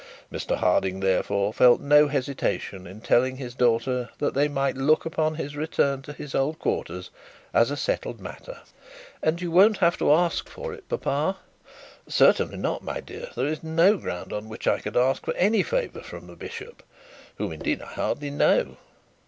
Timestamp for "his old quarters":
6.11-7.11